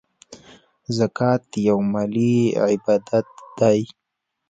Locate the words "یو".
1.67-1.79